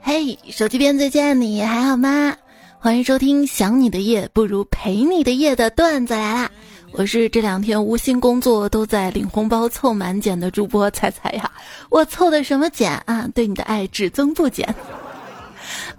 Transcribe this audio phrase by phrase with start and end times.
[0.00, 2.36] 嘿，手机边最亲爱的你还好吗？
[2.78, 6.50] 欢迎收听《想你的夜不如陪你的夜》的段子来啦！
[6.92, 11.50] 我是这两天无心工作都在领红包凑满减的主播彩彩呀。
[11.90, 13.28] 我凑的什么减啊？
[13.34, 14.74] 对你的爱只增不减。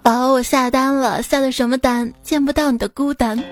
[0.02, 2.12] 宝，我下单了，下的什么单？
[2.22, 3.44] 见不到你的孤单。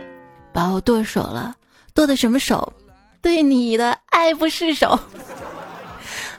[0.52, 1.54] 宝，我剁手了，
[1.94, 2.72] 剁的什么手？
[3.20, 4.98] 对你的爱不释手。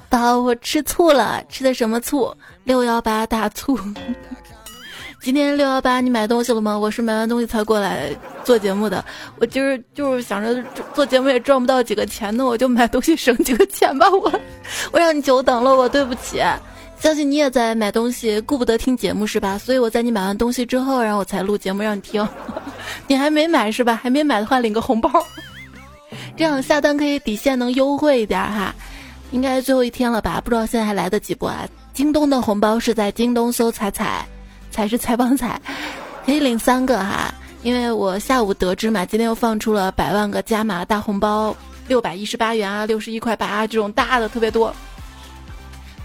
[0.10, 2.36] 宝，我吃醋了，吃的什么醋？
[2.70, 3.80] 六幺八大促。
[5.20, 6.78] 今天六幺八，你买东西了吗？
[6.78, 9.04] 我是买完东西才过来做节目的。
[9.40, 14.08] 我今儿就是想着做节目也赚不到几个钱呢，我就买东西省几个钱吧。
[14.14, 14.32] 我，
[14.92, 16.44] 我让你久等了，我对不起。
[17.00, 19.58] 相信你也在买东西，顾不得听节目是吧？
[19.58, 22.26] 所以我在你买完东西之后，然后我才录节目让你听。
[23.08, 24.00] 你还没买是吧？
[24.00, 25.10] 还没买的话领个红包，
[26.38, 28.76] 这样下单可以底线能优惠一点哈。
[29.32, 30.40] 应该最后一天了吧？
[30.40, 31.68] 不知道现在还来得及不啊？
[32.00, 34.26] 京东的红包是在京东搜“彩彩”，
[34.72, 35.60] 才是采访彩，
[36.26, 37.30] 可以领三个哈。
[37.62, 41.54] 因为我下午得知嘛，今天又放出了百万个加码大红包，
[41.90, 44.74] 六百一十八元啊，六十一块八啊，这种大的特别多。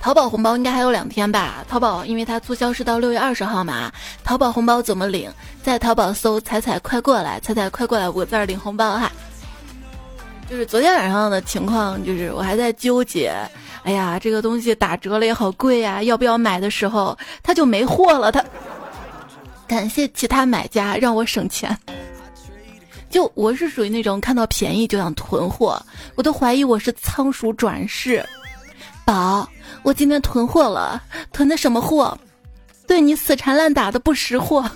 [0.00, 1.64] 淘宝红包应该还有两天吧？
[1.68, 3.92] 淘宝因为它促销是到六月二十号嘛。
[4.24, 5.30] 淘宝红包怎么领？
[5.62, 9.12] 在淘宝搜“彩彩快过来”，彩彩快过来五个字领红包哈。
[10.50, 13.32] 就是昨天晚上的情况，就是我还在纠结，
[13.84, 18.32] 哎呀，这个东西打折了也好贵呀，要不要买的时候，他就没货了。
[18.32, 18.42] 他
[19.68, 21.78] 感谢其他买家让我省钱。
[23.10, 25.80] 就我是属于那种看到便宜就想囤货，
[26.14, 28.24] 我都怀疑我是仓鼠转世。
[29.04, 29.46] 宝，
[29.82, 32.18] 我今天囤货了，囤的什么货？
[32.86, 34.68] 对你死缠烂打的不识货。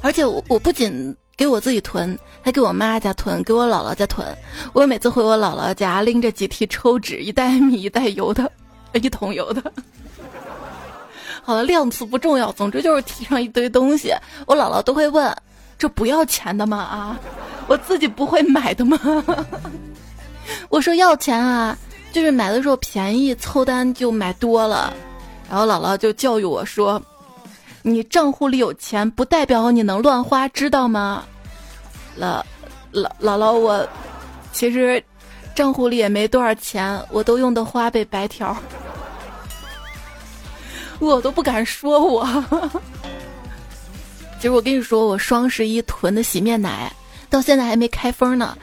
[0.00, 1.14] 而且我我不仅。
[1.36, 4.26] 给我自己囤，还给我妈家囤，给我姥姥家囤。
[4.72, 8.50] 我每次回我姥姥家，拎着几屉抽纸，一袋米，一袋油的，
[8.94, 9.62] 一桶油的。
[11.42, 14.14] 好了，量词不重要，总之就是提上一堆东西。
[14.46, 15.36] 我姥姥都会问
[15.78, 16.78] ：“这不要钱的吗？
[16.78, 17.20] 啊，
[17.68, 18.98] 我自己不会买的吗？”
[20.70, 21.76] 我说要钱啊，
[22.12, 24.92] 就是买的时候便宜，凑单就买多了。
[25.50, 27.00] 然后姥姥就教育我说。
[27.88, 31.24] 你账户里有钱，不代表你能乱花，知道吗？
[32.18, 32.42] 姥
[32.92, 33.88] 姥姥姥，我
[34.52, 35.00] 其实
[35.54, 38.56] 账户里也没多少钱，我都用的花呗白条，
[40.98, 42.26] 我都不敢说我。
[44.38, 46.92] 其实我跟你说，我双十一囤的洗面奶
[47.30, 48.58] 到现在还没开封呢，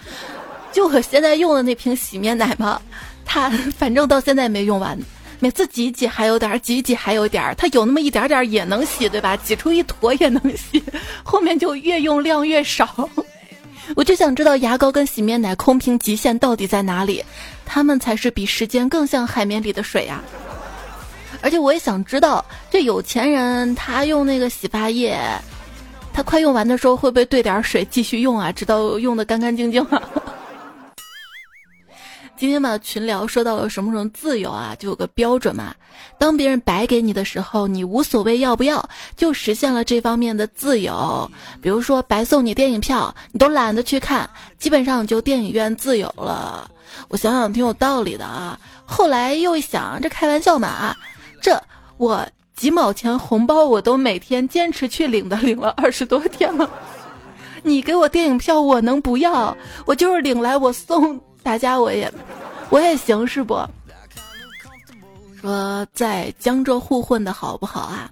[0.74, 2.82] 就我现在用的那瓶洗面奶吧，
[3.24, 5.00] 它反正到现在没用完。
[5.44, 9.36] 每次挤挤还有点儿，挤挤还有点儿，它有那么一点点也能洗，对吧？
[9.36, 10.82] 挤出一坨也能洗，
[11.22, 13.10] 后面就越用量越少。
[13.94, 17.22] 我就想知道牙膏跟洗面奶空瓶极限到底在哪里，
[17.66, 20.24] 它们才是比时间更像海绵里的水呀。
[21.42, 25.20] 而且我也想知道，这有钱人他用那个洗发液，
[26.14, 28.50] 他快用完的时候会不会兑点水继续用啊？
[28.50, 30.02] 直到用的干干净净啊？
[32.36, 35.74] 今天嘛，群聊说到了什么什么自由啊，就有个标准嘛。
[36.18, 38.84] 当别人白给你的时候，你无所谓要不要，
[39.16, 41.30] 就实现了这方面的自由。
[41.62, 44.28] 比如说白送你电影票，你都懒得去看，
[44.58, 46.70] 基本上就电影院自由了。
[47.08, 48.60] 我想想挺有道理的啊。
[48.84, 50.98] 后来又一想，这开玩笑嘛啊，
[51.40, 51.62] 这
[51.98, 56.70] 我几毛钱红包我都每天坚持去领的，领了二十多天了。
[57.62, 59.56] 你给我电影票，我能不要？
[59.86, 61.22] 我就是领来我送。
[61.44, 62.12] 大家我也，
[62.70, 63.60] 我也行是不？
[65.42, 68.10] 说在江浙沪混的好不好啊？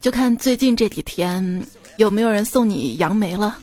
[0.00, 1.62] 就看最近这几天
[1.98, 3.58] 有没有人送你杨梅了。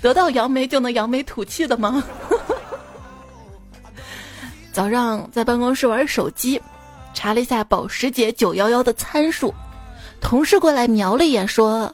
[0.00, 2.02] 得到杨梅就能扬眉吐气的吗？
[4.72, 6.60] 早上在办公室玩手机，
[7.12, 9.52] 查了一下保时捷九幺幺的参数，
[10.20, 11.92] 同事过来瞄了一眼说：“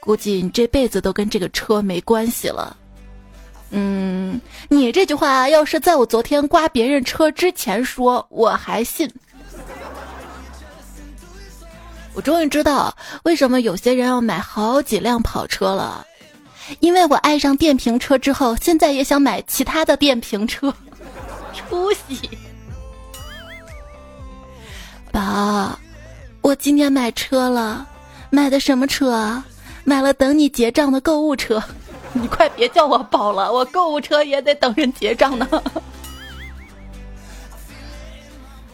[0.00, 2.76] 估计你这辈子都跟这个车没关系了。”
[3.70, 9.08] 嗯，你这句话要是在我昨天刮别人车之前说，我还信。
[12.12, 16.04] 我终于知道为什么有些人要买好几辆跑车了，
[16.80, 20.74] 因为我爱上电瓶车之后，现在也想买其他的电瓶车。
[21.54, 22.28] 出息！
[25.12, 25.78] 宝，
[26.40, 27.86] 我今天买车了，
[28.30, 29.42] 买的什么车？
[29.84, 31.62] 买了等你结账的购物车。
[32.14, 35.48] 你快别叫我宝了，我购物车也得等人结账呢。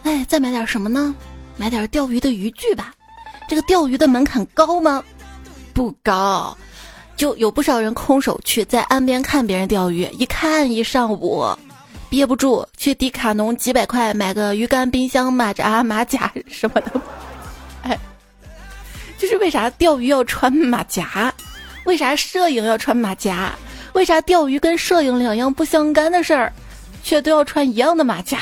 [0.03, 1.13] 哎，再买点什么呢？
[1.55, 2.93] 买点钓鱼的渔具吧。
[3.47, 5.03] 这个钓鱼的门槛高吗？
[5.73, 6.57] 不高，
[7.15, 11.45] 就有不少人空手去在岸边看别人钓鱼，一看一上午，
[12.09, 16.91] 憋不住去迪卡侬几百块买个鱼竿、冰箱、马扎、马甲什么的。
[17.83, 17.97] 哎，
[19.17, 21.33] 就是为啥钓鱼要穿马甲？
[21.87, 23.53] 为啥摄影要穿马甲？
[23.93, 26.51] 为啥钓鱼跟摄影两样不相干的事儿，
[27.01, 28.41] 却都要穿一样的马甲？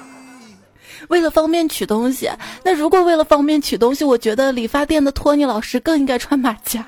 [1.08, 2.30] 为了方便取东西，
[2.64, 6.82] 那如果为了方便取东西，我觉得理发店的托尼老师更应该穿马甲。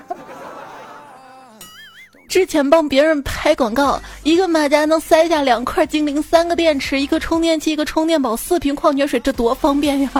[2.28, 10.10] 之前帮别人拍广告，一个马甲能塞下两块精灵、三个电池、一个充电器、一个充电宝、四瓶矿泉水，这多方便呀！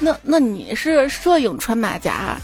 [0.00, 2.36] 那那你是摄影穿马甲，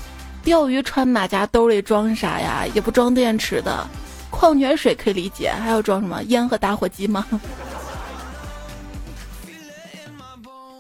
[0.45, 2.65] 钓鱼穿马甲兜里装啥呀？
[2.75, 3.87] 也不装电池的，
[4.31, 7.25] 矿泉水可以理解，还要装什么烟和打火机吗？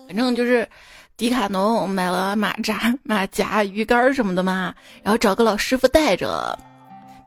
[0.08, 0.68] 反正就是
[1.16, 6.58] 迪卡侬买了马扎、马甲、鱼竿什么的嘛，然后找个老师傅带着。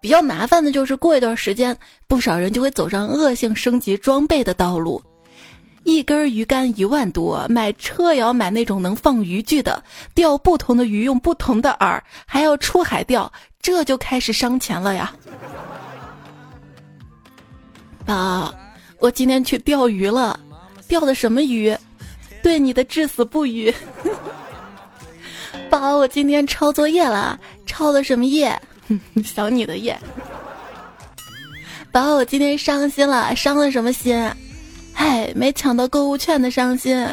[0.01, 1.75] 比较麻烦的就是过一段时间，
[2.07, 5.01] 不少人就会走上恶性升级装备的道路。
[5.85, 9.83] 一根鱼竿一万多，买车也要买那种能放渔具的，
[10.15, 15.13] 钓不同的鱼用不同的饵，还要出海钓，这就开始伤钱了呀！
[18.03, 18.53] 宝，
[18.97, 20.39] 我今天去钓鱼了，
[20.87, 21.77] 钓的什么鱼？
[22.41, 23.71] 对你的至死不渝。
[25.69, 28.59] 宝，我今天抄作业了，抄的什么业？
[29.23, 29.95] 想你的夜。
[31.91, 34.31] 宝，我今天伤心了，伤了什么心？
[34.95, 37.07] 唉，没抢到购物券的伤心，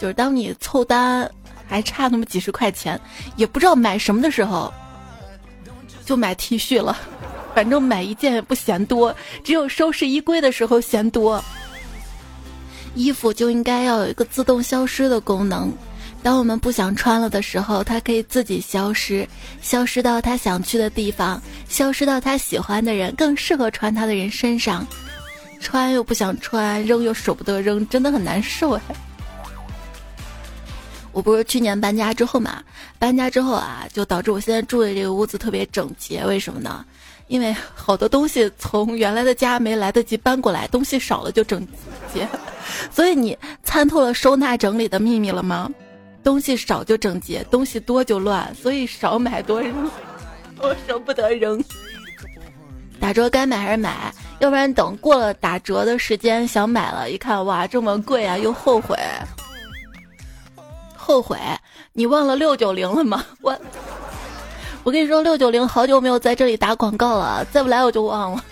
[0.00, 1.30] 就是当你凑单
[1.66, 2.98] 还差那么几十块钱，
[3.36, 4.72] 也不知道买什么的时候，
[6.04, 6.96] 就买 T 恤了。
[7.54, 9.14] 反正买一件也不嫌多，
[9.44, 11.42] 只有收拾衣柜的时候嫌多。
[12.96, 15.72] 衣服就应该要有一个自动消失的功能，
[16.20, 19.24] 当我们不想穿了的时候，它可以自己消失，
[19.62, 24.84] 消失到他想去的地方，消失到他喜欢的人、更适合穿它的人身上。
[25.60, 28.82] 穿又不想穿，扔又舍不得扔，真的很难受哎。
[31.12, 32.62] 我不是去年搬家之后嘛，
[32.98, 36.24] 搬家之后啊，就导致我现在住的这个屋子特别整洁。
[36.24, 36.84] 为什么呢？
[37.28, 41.66] 因为好多东西从原来的家没来得及搬过来，东西少了就整
[42.12, 42.28] 洁。
[42.90, 45.70] 所以你参透了收纳整理的秘密了吗？
[46.22, 48.52] 东西少就整洁，东西多就乱。
[48.54, 49.90] 所以少买多扔，
[50.58, 51.62] 我舍不得扔。
[53.00, 58.96] 打折该买还是买，要不然等过了打折的时间想买了，一看哇这么贵啊，又后悔。
[60.96, 61.38] 后悔？
[61.92, 63.22] 你忘了六九零了吗？
[63.42, 63.54] 我，
[64.82, 68.42] 我跟你说六九零好久没有在这里打广告了，再不来我就忘了。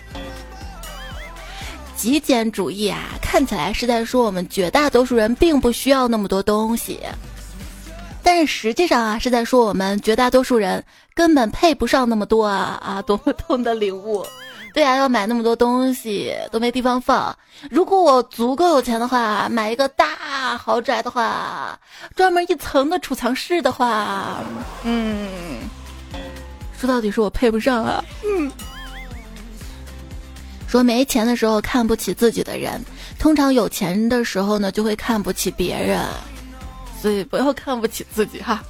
[1.97, 7.00] 极简主义啊，看起来是在说我们绝大多数人并不需要那么多东西，
[8.23, 10.83] 但是实际上啊是在说我们绝大多数人。
[11.15, 13.03] 根本配不上那么多啊啊！
[13.03, 14.25] 多 么痛的领悟，
[14.73, 17.37] 对啊，要买那么多东西都没地方放。
[17.71, 21.79] 如果我足够有钱的话，买一个大豪宅的话，
[22.17, 24.39] 专门一层的储藏室的话，
[24.85, 25.29] 嗯，
[26.81, 28.03] 说到底是我配不上啊。
[28.25, 28.51] 嗯，
[30.67, 32.83] 说没钱的时候看不起自己的人，
[33.19, 36.01] 通常有钱的时候呢就会看不起别人，
[37.02, 38.62] 所以不要看不起自己哈。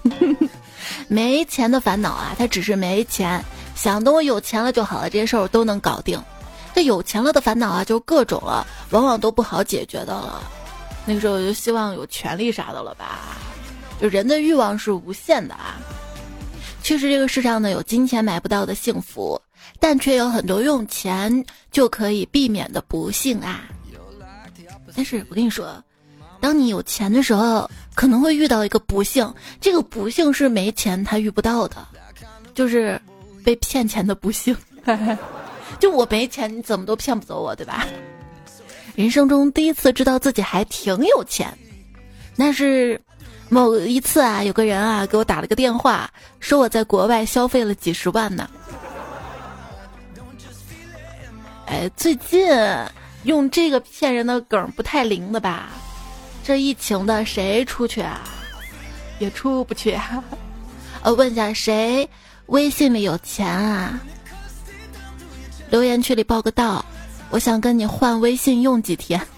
[1.07, 3.45] 没钱的烦恼啊，他只是没钱，
[3.77, 6.21] 想等我有钱了就好了，这些事儿我都能搞定。
[6.75, 10.43] 这有钱了的烦恼啊，就各种了，往往都不好解决的了。
[11.05, 13.37] 那个时候我就希望有权利啥的了吧？
[14.01, 15.77] 就人的欲望是无限的啊。
[16.83, 19.41] 确实，这个世上呢有金钱买不到的幸福，
[19.79, 23.65] 但却有很多用钱就可以避免的不幸啊。
[24.97, 25.83] 但是我跟你说。
[26.43, 31.77] 当你有钱的时候，可能会遇到一个不幸，这个不幸是没钱他遇不到的，
[32.53, 33.01] 就是
[33.45, 34.55] 被骗钱的不幸。
[35.79, 37.87] 就我没钱，你怎么都骗不走我，对吧？
[38.97, 41.57] 人生中第一次知道自己还挺有钱，
[42.35, 43.01] 那是
[43.49, 48.51] 某一次啊，有个人啊给我打了个电话，说我在国外消费了几十万呢。
[51.67, 52.45] 哎，最近
[53.23, 55.71] 用这个骗人的梗不太灵的吧？
[56.45, 58.21] 这疫情的谁出去啊？
[59.19, 59.97] 也出不去。
[61.03, 62.09] 呃，问一下谁
[62.47, 64.01] 微信里有钱啊？
[65.71, 66.85] 留言区里报个到，
[67.31, 69.21] 我想跟你换微信用几天。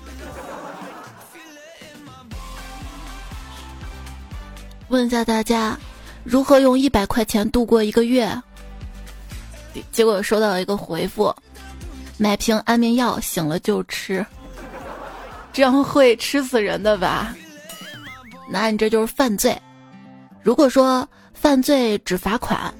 [4.88, 5.78] 问一下大家，
[6.24, 8.42] 如何用一百块钱度过一个月？
[9.92, 11.34] 结果收到一个回复：
[12.16, 14.24] 买瓶安眠药，醒了就吃。
[15.54, 17.34] 这样会吃死人的吧？
[18.50, 19.56] 那你这就是犯罪。
[20.42, 22.74] 如果说犯罪只罚款，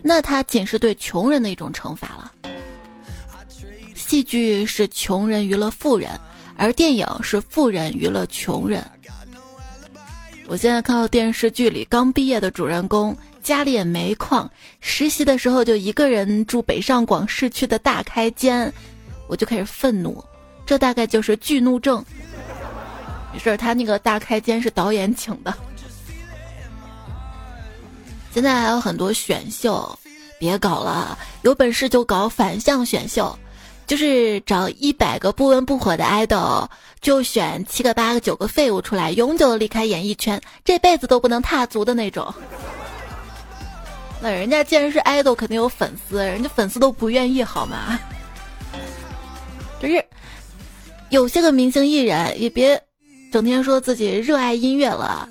[0.00, 2.32] 那他仅是对穷人的一种惩罚了。
[3.96, 6.08] 戏剧是穷人娱乐富人，
[6.56, 8.88] 而电影是富人娱乐穷人。
[10.46, 14.48] 我现在看到电视剧里刚毕业的主人公家里也没矿，
[14.80, 18.72] 实习的时候就一个人住北上广市区的大开间，
[19.28, 20.24] 我就开始愤怒，
[20.70, 22.00] 这大概就是巨怒症。
[23.32, 25.52] 没事，他那个大开间是导演请的。
[28.32, 29.98] 现在还有很多选秀，
[30.38, 33.36] 别搞了，有本事就搞反向选秀。
[33.84, 42.32] 就是找一百个不温不火的爱豆，就选七个、八个、九个废物出来，永久的离开演艺圈，这辈子都不能踏足的那种。
[44.20, 47.98] 那人家既然是爱豆，肯定有粉丝，人家粉丝都不愿意好吗？
[49.82, 50.04] 就是
[51.10, 52.80] 有些个明星艺人，也别
[53.32, 55.28] 整天说自己热爱音乐了。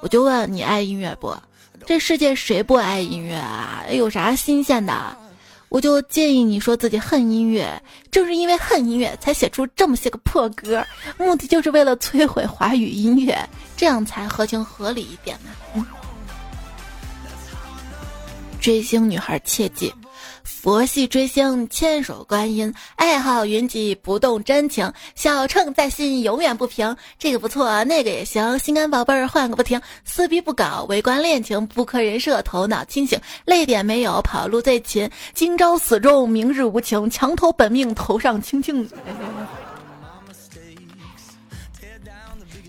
[0.00, 1.36] 我就问你爱音乐不？
[1.84, 3.84] 这世界谁不爱音乐啊？
[3.90, 5.16] 有啥新鲜的？
[5.68, 10.86] 我就建议你说自己恨音乐，正是因为恨音乐，才写出这么些个破歌，
[11.18, 13.36] 目的就是为了摧毁华语音乐，
[13.76, 15.84] 这样才合情合理一点嘛。
[18.60, 19.92] 追星女孩切记。
[20.48, 26.96] 佛系追星，千手观音，爱好云集，不动真情，小秤在心，永远不平。
[27.18, 38.88] 这个不错，那个也行，心肝宝贝儿换个不停，撕逼不搞，围观恋情，不磕人设，头脑清醒，泪点没有，跑路最勤，今朝死忠，明日无情，墙头本命，头上青青。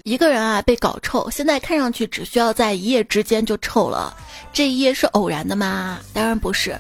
[0.04, 4.16] 一个人啊被搞臭，现在看上去只需要在一夜之间就臭了，
[4.54, 6.00] 这一夜是偶然的吗？
[6.14, 6.78] 当然不是。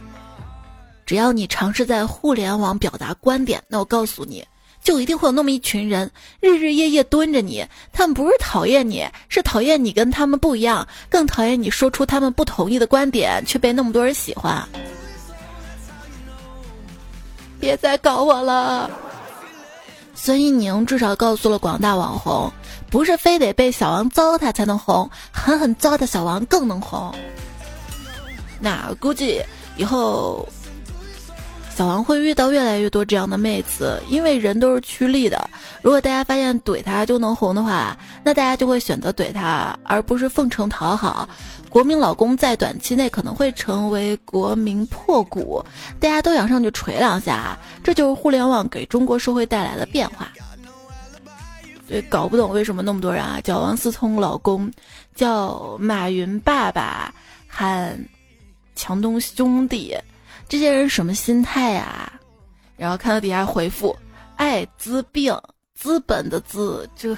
[1.09, 4.45] 只要你尝试在互联网表达观点，那我告诉你，
[4.83, 7.65] 就一定会有那么一群人日日夜夜蹲着你。
[7.91, 14.63] 他们不是讨厌你，是讨厌你跟他们不一样，更讨厌你说出他们不同意的观点却被那么多人喜欢。
[17.59, 18.87] 别再搞我了！
[20.13, 22.53] 孙一宁至少告诉了广大网红，
[22.91, 27.11] 不是非得被小王糟蹋才能红，狠狠糟蹋小王更能红。
[28.59, 29.41] 那估计
[29.75, 30.47] 以后。
[31.79, 35.49] 小王会遇到越来越多这样的妹子，因为人都是趋利的。
[35.81, 41.29] 如果大家发现怼他就能红的话，那大家就会选择怼他，而不是奉承讨好。
[41.69, 45.63] 国民老公在短期内可能会成为国民破股，
[46.01, 50.27] 大家都想上去捶两下，这就是互联网给中国社会带来的变化。
[51.87, 54.69] 对，搞不懂为什么那么多人啊叫王思聪老公，
[55.15, 57.13] 叫马云爸爸，
[57.47, 57.97] 喊
[58.75, 59.95] 强东兄弟。
[60.49, 62.11] 这些人什么心态呀？
[62.75, 63.95] 然后看到底下回复
[64.35, 65.39] “艾滋病”，
[65.75, 67.15] 资本的“资”，这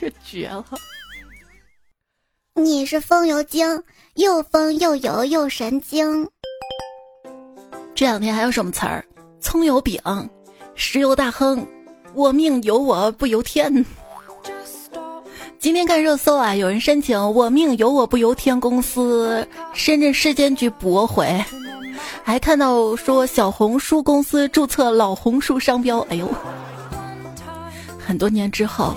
[0.00, 0.64] 这 绝了！
[2.54, 6.26] 你是风油精，又疯又油又神经。
[7.94, 9.04] 这两天还有什么词儿？
[9.38, 10.00] 葱油饼，
[10.74, 11.66] 石油大亨，
[12.14, 13.84] 我命由我不由天。
[15.60, 21.38] 今天看热搜啊，有人申请“我命由我不由天”公司深圳市监局驳回。
[22.24, 26.26] 还看到说小红书公司注册老红书商标，哎呦！
[27.98, 28.94] 很多年之后，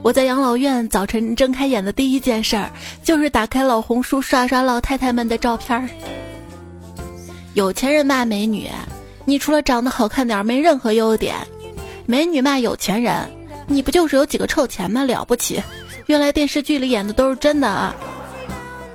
[0.00, 2.70] 我在养老院早晨睁开眼的第一件事儿，
[3.02, 5.88] 就是打开老红书刷刷老太太们的照片儿。
[7.54, 8.70] 有钱人骂美女，
[9.24, 11.34] 你除了长得好看点儿，没任何优点；
[12.06, 13.28] 美女骂有钱人，
[13.66, 15.02] 你不就是有几个臭钱吗？
[15.02, 15.60] 了不起！
[16.06, 17.94] 原来电视剧里演的都是真的啊！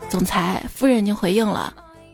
[0.10, 1.74] 总裁夫人已经回应了，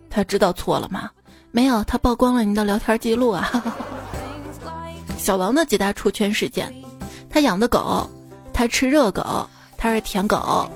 [0.09, 1.09] 他知道错了吗？
[1.51, 3.51] 没有，他曝光了您的聊天记录啊！
[5.17, 6.73] 小王的几大出圈事件：
[7.29, 8.09] 他养的狗，
[8.51, 10.69] 他吃热狗，他是舔狗。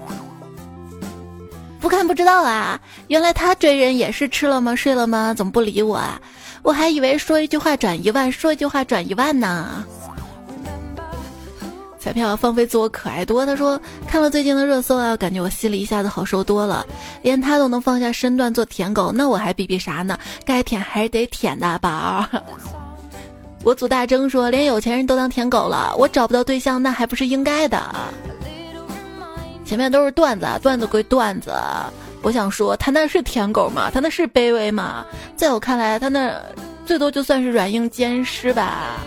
[1.80, 4.76] 不看不知道啊，原来他追人也是吃了吗？
[4.76, 5.34] 睡了吗？
[5.34, 6.22] 怎么不理我啊？
[6.62, 9.84] 我还以为说一句话转一万，说一句话转一万呢。
[12.02, 16.84] 彩票放飞自我可爱多，他说看了最近的热搜啊，感觉我心里一下子好受多了。
[17.22, 20.18] 连他都能放下身段做舔狗，那我还比比啥呢？
[20.44, 22.26] 该舔还是得舔的，宝。
[23.64, 27.80] 我祖大征说，连有钱人都当舔狗了，我找不到对象，那还不是应该的？
[29.64, 31.54] 前面都是段子，段子归段子，
[32.24, 33.92] 我想说，他那是舔狗吗？
[33.94, 35.06] 他那是卑微吗？
[35.36, 36.34] 在我看来，他那
[36.84, 38.98] 最多就算是软硬兼施吧。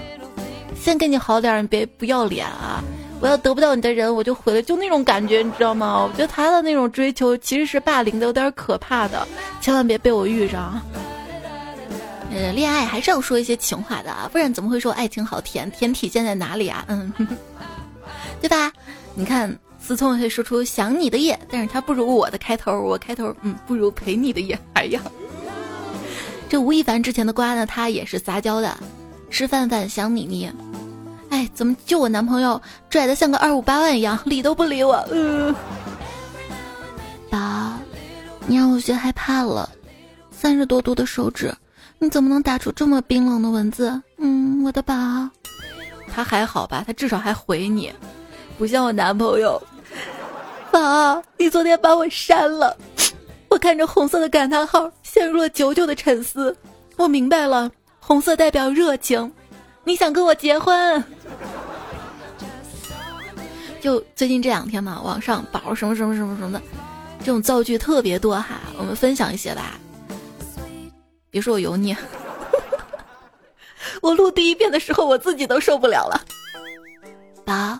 [0.84, 2.84] 先给你好点儿，你别不要脸啊！
[3.18, 6.06] 我要得不到你的人，我就回来，就那种感觉，你知道吗？
[6.06, 9.26] 我觉得他的那种追求其实是霸凌的，有点可怕的，
[9.62, 10.78] 千万别被我遇上。
[12.30, 15.70] 呃，恋爱还是要说一些情话的啊，不然怎么会说爱情好甜？
[15.70, 16.84] 甜体现在哪里啊？
[16.88, 17.10] 嗯，
[18.42, 18.70] 对吧？
[19.14, 24.58] 你看思聪可以说出想你的夜，但是他不如我的开头，我开头嗯不如陪你的夜。
[24.74, 25.00] 哎呀，
[26.46, 28.76] 这吴亦凡之前的瓜呢，他也是撒娇的。
[29.34, 30.48] 吃饭饭想你你。
[31.28, 34.94] 哎，怎么就我男朋友拽的像个二五八万一样，理都不理我？
[35.10, 35.52] 嗯，
[37.28, 37.72] 宝，
[38.46, 39.68] 你让我学害怕了。
[40.30, 41.52] 三十多度的手指，
[41.98, 44.00] 你怎么能打出这么冰冷的文字？
[44.18, 44.94] 嗯，我的宝，
[46.06, 46.84] 他还好吧？
[46.86, 47.92] 他至少还回你，
[48.56, 49.60] 不像我男朋友。
[50.70, 52.76] 宝，你昨天把我删了，
[53.48, 56.56] 我看着红色的感叹号，陷入了久久的沉思。
[56.96, 57.68] 我明白了，
[58.06, 59.32] 红色代表热情。
[59.82, 61.02] 你想跟我结婚？
[63.80, 66.62] 就最近这两天嘛，网上宝什么什么什么什么的，
[67.20, 69.78] 这种造句特别多哈，我们分享一些吧。
[71.30, 71.96] 别说我油腻，
[74.02, 76.20] 我录第一遍的时候，我自己都受不了了。
[77.44, 77.78] 宝，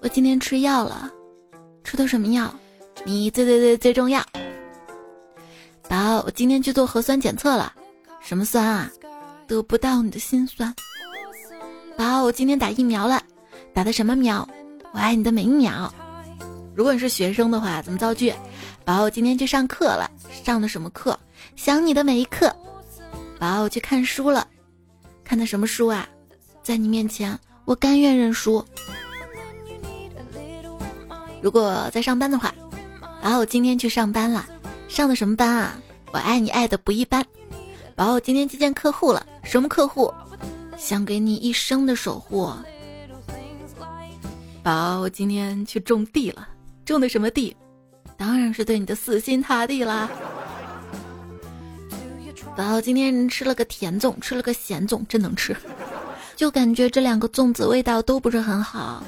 [0.00, 1.10] 我今天吃药了，
[1.82, 2.54] 吃的什么药？
[3.04, 4.24] 你最最最最重要。
[5.88, 7.72] 宝，我今天去做核酸检测了，
[8.20, 8.90] 什么酸啊？
[9.46, 10.74] 得不到你的心酸。
[11.96, 13.22] 宝，我今天打疫苗了，
[13.72, 14.46] 打的什么苗？
[14.92, 15.92] 我爱你的每一秒。
[16.74, 18.32] 如果你是学生的话，怎么造句？
[18.84, 20.10] 宝，我今天去上课了，
[20.44, 21.18] 上的什么课？
[21.54, 22.54] 想你的每一刻。
[23.38, 24.46] 宝，我去看书了，
[25.24, 26.08] 看的什么书啊？
[26.62, 28.64] 在你面前，我甘愿认输。
[31.40, 32.54] 如果在上班的话，
[33.22, 34.46] 宝，我今天去上班了，
[34.88, 35.78] 上的什么班啊？
[36.12, 37.24] 我爱你爱的不一般。
[37.96, 40.12] 宝，我今天去见客户了，什么客户？
[40.76, 42.52] 想给你一生的守护，
[44.62, 46.46] 宝，我今天去种地了，
[46.84, 47.56] 种的什么地？
[48.18, 50.10] 当然是对你的死心塌地啦。
[52.54, 55.56] 宝，今天吃了个甜粽，吃了个咸粽，真能吃，
[56.36, 59.02] 就感觉这两个粽子味道都不是很好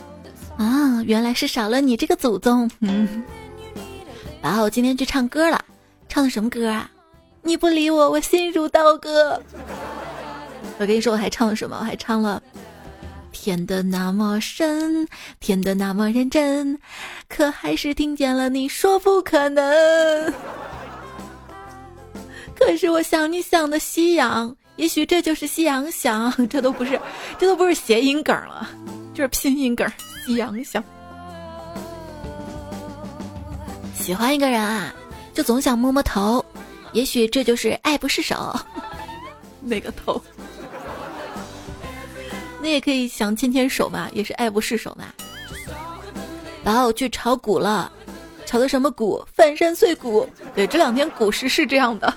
[0.57, 2.71] 啊，原来是少了你这个祖宗。
[2.81, 3.23] 嗯，
[4.41, 5.63] 宝，我今天去唱歌了，
[6.09, 6.91] 唱的什么歌啊？
[7.49, 9.41] 你不理我，我心如刀割。
[10.79, 11.79] 我跟你说，我还唱了什么？
[11.81, 12.43] 我还唱了
[13.33, 15.09] “甜的那么深，
[15.41, 16.79] 甜的那么认真”，
[17.27, 20.33] 可还是听见了你说不可能。
[22.55, 27.01] 可是我想你想的夕阳，也许这就是夕阳想，这都不是，
[27.39, 28.69] 这都不是谐音梗了，
[29.15, 29.91] 就是拼音梗。
[30.27, 30.85] 夕阳想，
[33.99, 34.93] 喜欢一个人啊，
[35.33, 36.45] 就总想摸摸头，
[36.99, 38.53] 也许这就是爱不释手。
[39.63, 40.21] 那个头。
[42.61, 45.05] 那也可以想牵牵手嘛，也是爱不释手嘛。
[46.65, 47.93] 然后去炒股了，
[48.45, 49.25] 炒的什么股？
[49.33, 50.29] 翻山碎骨。
[50.57, 52.13] 对，这两天股市是这样的。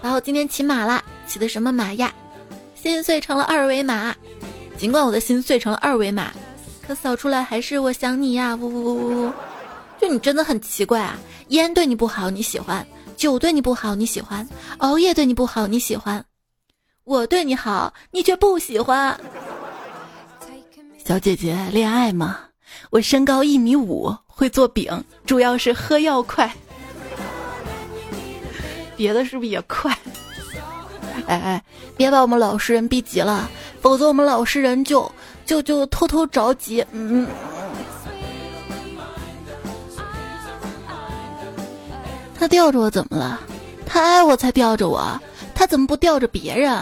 [0.00, 2.14] 然后今天骑马啦，骑的什么马呀？
[2.76, 4.14] 心碎成了二维码。
[4.76, 6.30] 尽管我的心碎成了二维码，
[6.86, 8.54] 可扫出来还是我想你呀！
[8.54, 9.32] 呜呜呜呜！
[10.00, 11.18] 就你真的很奇怪啊！
[11.48, 14.46] 烟对你不好你喜欢，酒对你不好你喜欢，
[14.78, 16.24] 熬夜对你不好你喜欢。
[17.04, 19.18] 我对你好，你却不喜欢。
[21.04, 22.38] 小姐姐，恋爱吗？
[22.90, 26.52] 我身高一米五，会做饼，主要是喝药快。
[28.96, 29.96] 别的是不是也快？
[31.26, 31.64] 哎哎，
[31.96, 35.10] 别把我们老实人逼急了，否则我们老实人就
[35.46, 36.84] 就就偷偷着急。
[36.92, 37.28] 嗯嗯。
[42.38, 43.40] 他吊着我怎么了？
[43.84, 45.20] 他爱我才吊着我。
[45.54, 46.72] 他怎么不吊着别人？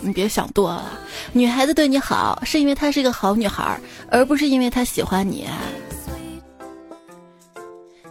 [0.00, 0.98] 你别想多了。
[1.32, 3.78] 女孩子对你好，是因为她是一个好女孩，
[4.10, 5.46] 而不是因为她喜欢你。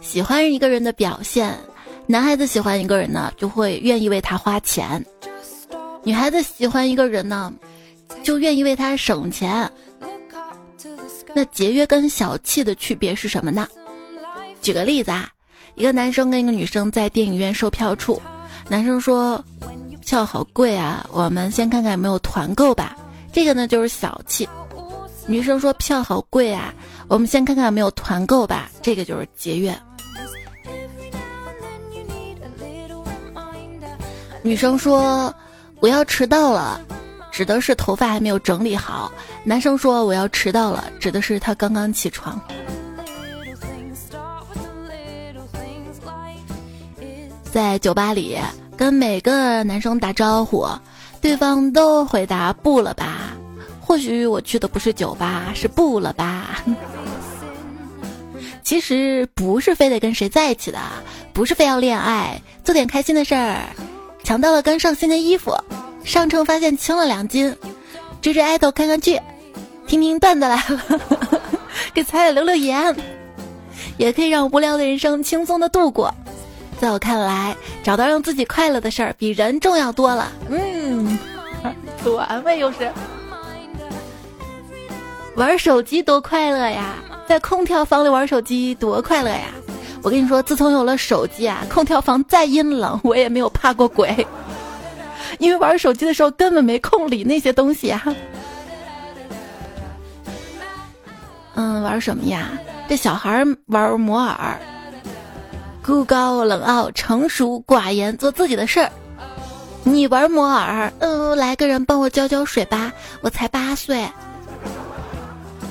[0.00, 1.58] 喜欢一个人的表现，
[2.06, 5.02] 男孩子喜欢一个人呢，就会愿意为他花钱；
[6.04, 7.52] 女孩子喜欢一个人呢，
[8.22, 9.70] 就愿意为他省钱。
[11.34, 13.66] 那节约跟小气的区别是什么呢？
[14.62, 15.28] 举个例子啊，
[15.78, 18.20] 一个男生跟一个女生在电影院售票处，
[18.68, 19.42] 男生说。
[20.00, 22.96] 票好贵啊，我们先看看有没有团购吧。
[23.30, 24.48] 这个呢就是小气。
[25.26, 26.72] 女生说票好贵啊，
[27.08, 28.70] 我们先看看有没有团购吧。
[28.80, 29.78] 这个就是节约。
[34.42, 35.30] 女生说
[35.80, 36.80] 我要迟到了，
[37.30, 39.12] 指的是头发还没有整理好。
[39.44, 42.40] 男生说我要迟到了，指的是他刚刚起床。
[47.48, 48.38] 在酒吧里。
[48.76, 50.64] 跟每个男生打招呼，
[51.20, 53.32] 对方都回答不了吧？
[53.80, 56.62] 或许我去的不是酒吧，是不了吧？
[58.62, 60.78] 其实不是非得跟谁在一起的，
[61.32, 63.62] 不是非要恋爱，做点开心的事儿。
[64.22, 65.56] 抢到了刚上新的衣服，
[66.04, 67.56] 上称发现轻了两斤，
[68.22, 69.20] 追追爱豆看看剧，
[69.88, 70.78] 听听段子来了，
[71.92, 72.94] 给彩彩留留言，
[73.96, 76.14] 也可以让无聊的人生轻松的度过。
[76.80, 80.30] 在我看来，找到让自己快乐的事儿比人重要多了。
[80.48, 81.18] 嗯，
[82.02, 82.90] 自我安慰又是。
[85.34, 86.94] 玩手机多快乐呀，
[87.26, 89.46] 在空调房里玩手机多快乐呀！
[90.02, 94.26] 我跟你说，自从有了手机啊，空调房再阴冷，我也没有怕过鬼，
[95.38, 98.04] 因为玩手机的时候根本没空理那些东西啊。
[101.54, 102.50] 嗯，玩什么呀？
[102.88, 104.58] 这小孩玩摩尔，
[105.88, 108.92] 孤高冷傲、成熟寡言，做自己的事儿。
[109.84, 114.06] 你玩摩尔，嗯，来个人帮我浇浇水吧，我才八岁。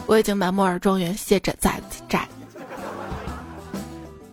[0.07, 2.27] 我已经把摩尔庄园卸载在债，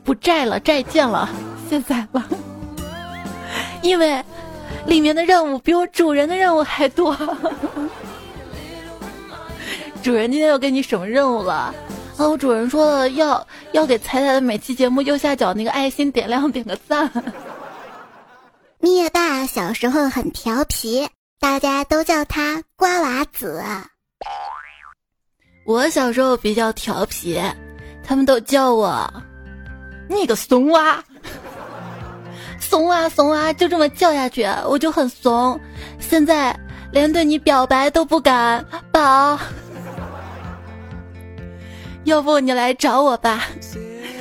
[0.03, 1.29] 不债了，再见了，
[1.68, 2.25] 卸载了，
[3.83, 4.25] 因为
[4.87, 7.14] 里面的任务比我主人的任务还多。
[10.03, 11.75] 主人今天又给你什么任务了？
[12.16, 17.11] 啊，我主人说了，要要给彩彩的每期节目右下角那个爱心点亮，点个赞。
[18.79, 21.09] 灭霸小时候很调皮，
[21.40, 23.62] 大家都叫他瓜娃子。
[25.66, 27.40] 我小时候比较调皮，
[28.07, 29.12] 他们都叫我
[30.09, 31.03] 你个怂娃，
[32.61, 35.59] 怂啊怂啊，就这么叫下去，我就很怂。
[35.98, 36.55] 现在
[36.92, 39.38] 连对你表白都不敢，宝，
[42.05, 43.47] 要不你来找我吧。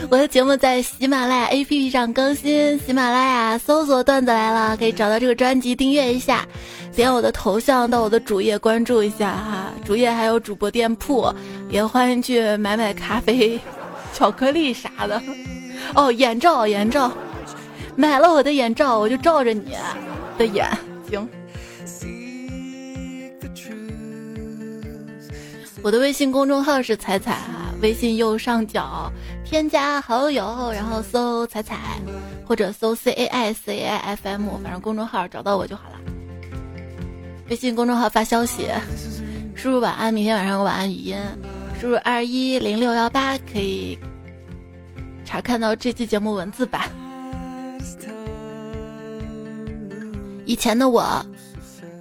[0.10, 6.46] 我的节目在喜马拉雅 APP 上更新，喜马拉雅搜索“段子来了”，可以找到这个专辑订阅一下。
[6.96, 11.34] 点我的头像到我的主页关注一下哈，主页还有主播店铺，
[11.70, 13.60] 也欢迎去买买咖啡、
[14.14, 15.22] 巧克力啥的。
[15.96, 17.12] 哦，眼罩，眼罩，
[17.96, 19.76] 买了我的眼罩，我就罩着你
[20.38, 20.66] 的眼
[21.10, 21.28] 行。
[25.82, 29.12] 我的微信公众号是彩彩哈，微信右上角
[29.44, 31.78] 添加好友，然后搜彩彩，
[32.48, 36.00] 或者搜 C A I C A F M，反正公众号找到我就好了。
[37.50, 38.70] 微信公众号发消息，
[39.54, 41.18] 输入晚安，明天晚上有晚安语音，
[41.78, 44.00] 输入二一零六幺八可以
[45.26, 46.90] 查看到这期节目文字版。
[50.46, 51.04] 以前的我，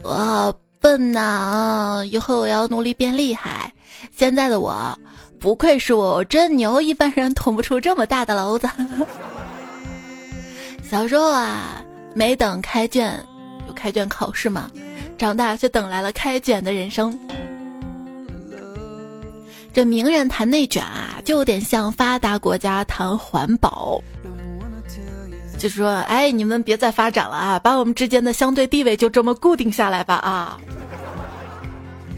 [0.04, 3.72] 我笨呐，以后我要努力变厉害。
[4.12, 4.96] 现在的我，
[5.42, 8.70] 不愧是我，我真牛，一般人捅不出这么大的篓子。
[10.88, 11.82] 小时候啊，
[12.14, 13.12] 没等开卷，
[13.66, 14.70] 有开卷考试嘛。
[15.18, 17.18] 长大却等来了开卷的人生。
[19.72, 24.00] 这名人谈内卷啊，就有点像发达国家谈环保。
[25.58, 30.56] 就说，哎，你们别再发展了啊，把我们之间的相对地位就这么固定下来吧啊。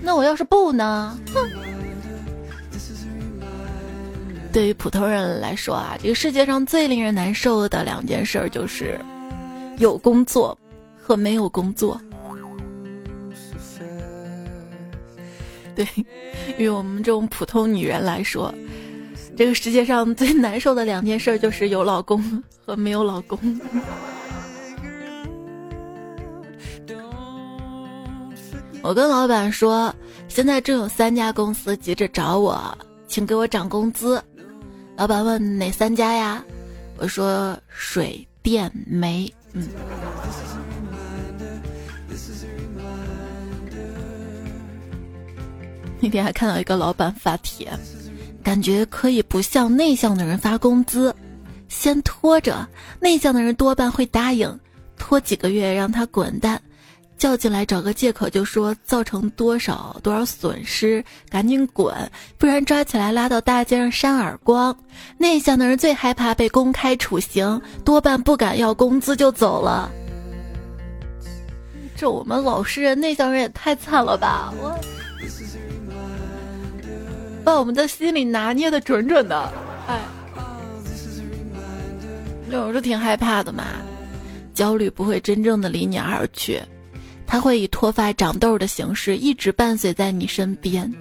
[0.02, 1.18] 那我要是不呢？
[1.32, 1.48] 哼。
[4.54, 9.00] 对于普通人来说啊，这个世界上最令人难受的两件事就是
[9.78, 10.56] 有工作
[10.96, 12.00] 和没有工作。
[15.74, 15.84] 对，
[16.56, 18.54] 于我们这种普通女人来说，
[19.36, 23.60] 这个世界上最难受的两件事就是有老公和没有老公。
[28.82, 29.92] 我跟老板说，
[30.28, 34.22] 现在正有三家公司急着找我，请给我涨工资。
[34.96, 36.44] 老板问哪三家呀？
[36.98, 39.32] 我说水电煤。
[39.52, 39.66] 嗯。
[46.00, 47.68] 那天还看到一个老板发帖，
[48.42, 51.14] 感觉可以不向内向的人发工资，
[51.68, 52.68] 先拖着，
[53.00, 54.60] 内向的人多半会答应，
[54.96, 56.60] 拖几个月让他滚蛋，
[57.24, 61.90] 叫进来找个借口就说造成多少多少损失，赶紧滚，
[62.36, 64.76] 不然抓起来拉到大街上扇耳光。
[65.16, 69.90] 内向的人最害怕被公开处刑，多半不敢要工资就走了。
[71.96, 74.52] 这我们老实人，内向人也太惨了吧！
[74.60, 74.78] 我。
[77.42, 79.50] 把我们的心里拿捏的准准的，
[79.88, 79.98] 哎，
[82.50, 83.64] 有时候挺害怕的嘛。
[84.52, 86.60] 焦虑不会真正的离你而去，
[87.26, 90.92] 它会以脱发长痘的形式一直伴随在你身边。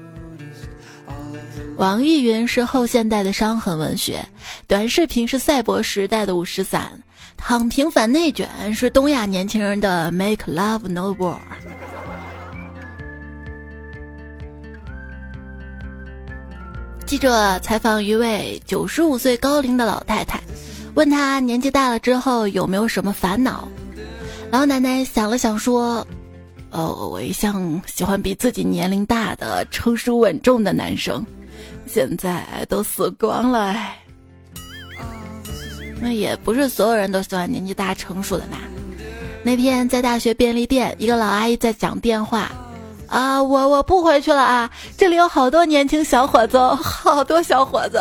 [1.78, 4.24] 网易云是后现代的伤痕文学，
[4.68, 7.02] 短视频是赛博时代的五十散，
[7.36, 11.38] 躺平反内卷是东亚年轻人的 Make Love No War。
[17.06, 20.40] 记者采访一位九十五岁高龄的老太太，
[20.96, 23.68] 问她年纪大了之后有没有什么烦恼。
[24.54, 26.06] 老奶奶想了想说
[26.70, 31.26] ：“哦，我一向喜欢比自己年龄大的、成熟稳重的男生，
[31.88, 33.64] 现在都死光了。
[33.70, 33.98] 哎，
[36.00, 38.60] 那也不是所有人都喜欢年纪大成熟的吧？
[39.42, 42.52] 那天在大学便利店，一个老阿姨在讲电话，
[43.08, 48.00] 啊，我我不回去了啊，这里有好多年轻小伙子，好多小伙子。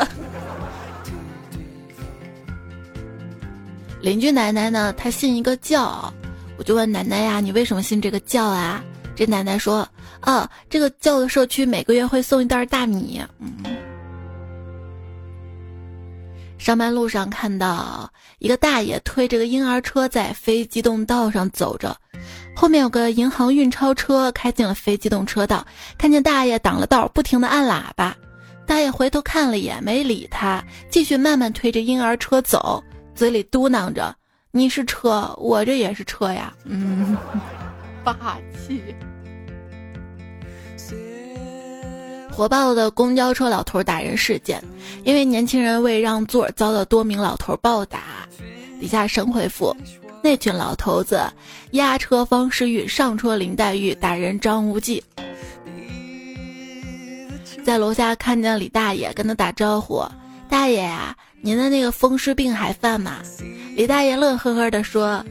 [4.02, 6.12] 邻居奶奶呢，她信一个教，
[6.62, 8.80] 我就问奶奶呀，你为什么信这个教啊？
[9.16, 9.84] 这奶奶说，
[10.20, 13.20] 啊，这个教的社区每个月会送一袋大米，
[16.58, 21.96] 上班路上看到一个大爷推着个婴儿车在非机动道上走着，
[22.54, 25.66] 后面有个银行运钞车开进了非机动车道，
[25.98, 28.16] 看见大爷挡了道，不停的按喇叭。
[28.68, 32.80] 大爷回头看了一眼，没理他，继续慢慢推着婴儿车走，
[33.16, 34.14] 嘴里嘟囔着
[34.54, 37.16] ：“你是车，我这也是车呀。”嗯，
[38.04, 38.14] 霸
[38.54, 38.82] 气。
[42.30, 44.62] 火爆的公交车老头打人事件，
[45.04, 48.26] 因为年轻人为让座遭到多名老头暴打。
[48.78, 49.74] 底下神回复：
[50.22, 51.22] 那群老头子
[51.72, 55.02] 压车方世玉，上车林黛玉，打人张无忌。
[57.64, 60.04] 在楼下看见李大爷，跟他打招呼
[60.48, 63.18] ：“大爷呀，您的那个风湿病还犯吗？”
[63.74, 65.24] 李大爷乐呵呵地说。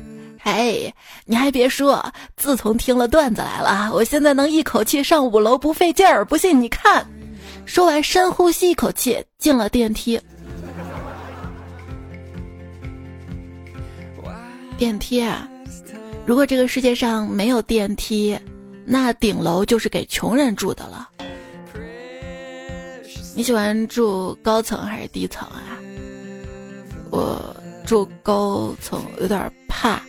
[0.44, 0.92] 哎，
[1.26, 2.04] 你还别说，
[2.36, 6.26] 自从听了段子来了，我现在能一口气上五楼不费劲儿。
[6.26, 7.06] 不信你看。
[7.68, 10.20] 说完，深呼吸一口气，进了电梯。
[14.80, 15.48] 电梯啊，
[16.26, 18.36] 如果这个世界上没有电梯，
[18.84, 21.08] 那顶楼就是给穷人住的了。
[23.36, 25.78] 你喜欢住高层还是低层啊？
[27.12, 27.56] 我
[27.92, 30.02] 住高层，有点怕。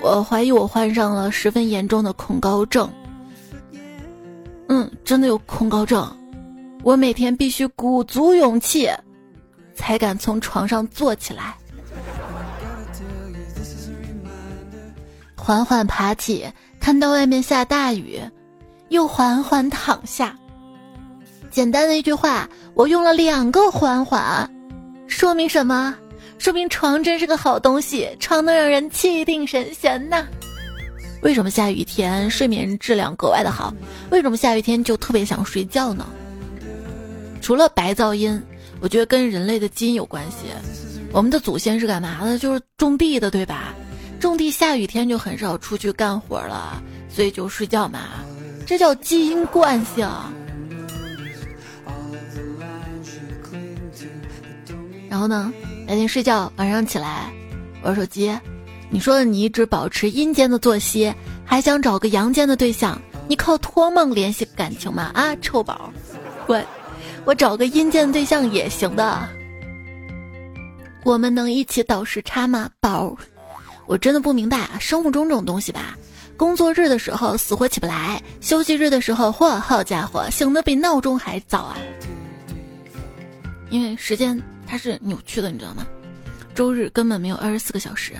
[0.00, 2.88] 我怀疑我患上了十分严重的恐高症。
[4.68, 6.08] 嗯，真的有恐高症。
[6.84, 8.88] 我每天必须鼓足勇气，
[9.74, 11.56] 才敢从床上坐起来，
[15.36, 16.46] 缓缓爬起，
[16.78, 18.20] 看到外面下大雨，
[18.90, 20.38] 又缓缓躺下。
[21.50, 24.48] 简单的一句话，我用了两个缓缓，
[25.08, 25.96] 说明什么？
[26.42, 30.26] 说明床真是个好东西，床能让人气定神闲呐。
[31.22, 33.72] 为什么下雨天睡眠质量格外的好？
[34.10, 36.04] 为什么下雨天就特别想睡觉呢？
[37.40, 38.42] 除了白噪音，
[38.80, 40.48] 我觉得跟人类的基因有关系。
[41.12, 42.36] 我们的祖先是干嘛的？
[42.36, 43.72] 就是种地的，对吧？
[44.18, 48.00] 种地下雨天就很少出去干活了，所以就睡觉嘛，
[48.66, 50.04] 这叫基因惯性。
[55.08, 55.52] 然后呢？
[55.92, 57.30] 白天睡觉，晚上起来
[57.82, 58.34] 玩手机。
[58.88, 61.12] 你说你一直保持阴间的作息，
[61.44, 62.98] 还想找个阳间的对象？
[63.28, 65.10] 你靠托梦联系感情吗？
[65.12, 65.92] 啊，臭宝，
[66.46, 66.58] 我！
[67.26, 69.28] 我找个阴间对象也行的。
[71.04, 72.70] 我们能一起倒时差吗？
[72.80, 73.14] 宝，
[73.84, 75.94] 我真的不明白啊，生物钟这种东西吧。
[76.38, 81.76] 工作日的时候死活起不来，休息日的时候，嚯，好家伙，醒的比闹钟还早啊！
[83.68, 84.42] 因为时间。
[84.72, 85.86] 它是扭曲的，你知道吗？
[86.54, 88.14] 周日根本没有二十四个小时，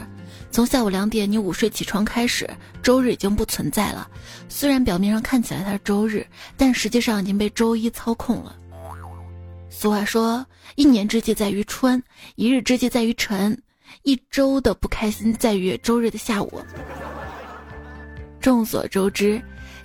[0.50, 2.46] 从下午两点你午睡起床开始，
[2.82, 4.06] 周日已经不存在了。
[4.50, 8.54] 虽然表面上看起来它是周日，但实际上已经被周一操控了。
[9.70, 10.44] 俗话说
[10.76, 12.02] ：“一年之计在于春，
[12.34, 13.58] 一日之计在于晨。”
[14.04, 16.60] 一周的不开心在于周日的下午。
[18.42, 19.40] 众所周知，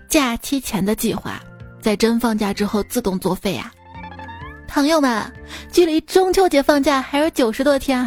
[0.10, 1.42] 假期前的计划，
[1.82, 3.72] 在真放假之后自动作废啊。
[4.68, 5.24] 朋友们，
[5.72, 8.06] 距离中秋节放假还有九十多天，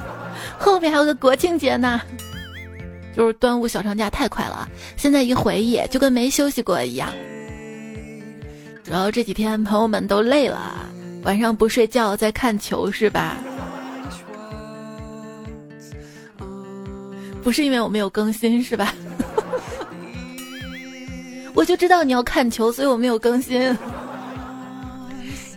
[0.58, 2.00] 后面还有个国庆节呢。
[3.14, 7.10] 就是端午小长假太快了，现在一回忆就跟没休息过一样。
[8.82, 10.86] 主要这几天朋友们都累了，
[11.22, 13.36] 晚上不睡觉在看球是吧？
[17.42, 18.94] 不是因为我没有更新是吧？
[21.54, 23.76] 我就知道你要看球，所以我没有更新。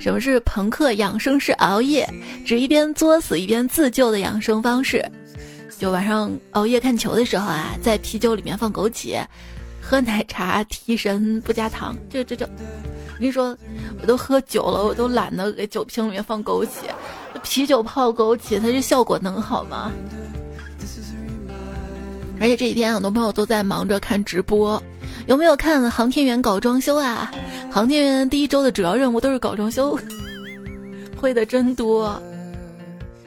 [0.06, 2.08] 什么是朋克养生式熬夜？
[2.46, 5.04] 指一边作死一边自救的养生方式。
[5.80, 9.20] 就晚上熬夜看球的时候啊，在啤酒里面放枸杞，
[9.82, 11.98] 喝奶茶提神不加糖。
[12.08, 13.58] 这这这，我跟你说，
[14.00, 16.68] 我都喝酒了，我都懒得给酒瓶里面放枸杞。
[17.42, 19.92] 啤酒泡枸杞，它这效果能好吗？
[22.40, 24.80] 而且这几天很多朋友都在忙着看直播。
[25.28, 27.32] 有没有看航天员搞装修啊？
[27.72, 29.98] 航天员第一周的主要任务都是搞装修，
[31.18, 32.22] 会的真多。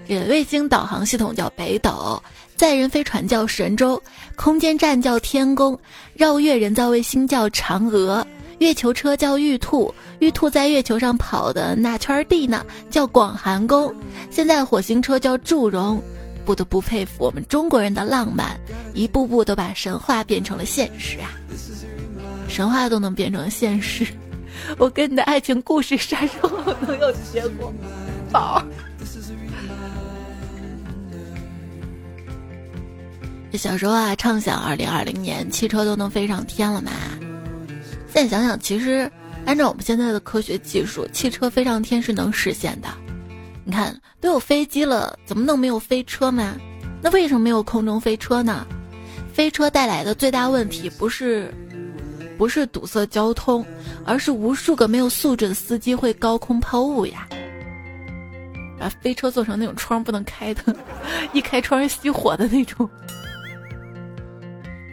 [0.07, 2.23] 这卫星导航系统叫北斗，
[2.57, 4.01] 载人飞船叫神舟，
[4.37, 5.79] 空间站叫天宫，
[6.15, 8.25] 绕月人造卫星叫嫦娥，
[8.59, 13.93] 月球车叫玉兔，玉兔在月球上跑的那圈地呢叫广寒宫，
[14.31, 16.01] 现在火星车叫祝融。
[16.47, 18.59] 不得不佩服我们中国人的浪漫，
[18.95, 21.29] 一步步都把神话变成了现实啊！
[22.49, 24.07] 神话都能变成现实，
[24.79, 26.51] 我跟你的爱情故事啥时候
[26.87, 27.73] 能有结果？
[28.33, 28.63] 宝。
[33.53, 36.93] 小时候啊，畅想二零二零年汽车都能飞上天了嘛。
[38.13, 39.11] 现在想想，其实
[39.47, 42.89] 按照我们现在的科学技术，汽车飞上天是能实现的。
[43.65, 46.55] 你看，都有飞机了，怎么能没有飞车嘛？
[47.03, 48.67] 那为什么没有空中飞车呢？
[49.33, 51.53] 飞车带来的最大问题不是
[52.39, 53.67] 不是堵塞交通，
[54.07, 57.29] 而是无数个没有素质的司机会高空抛物呀。
[58.79, 60.75] 把飞车做成那种窗不能开的，
[61.35, 62.89] 一开窗熄火的那种。